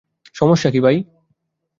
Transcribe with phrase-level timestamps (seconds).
[0.35, 0.97] সমস্যা কী, ভাই?